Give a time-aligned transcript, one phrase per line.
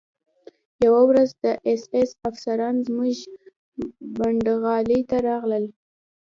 [0.85, 3.15] یوه ورځ د اېس ایس افسران زموږ
[4.17, 5.65] پنډغالي ته راغلل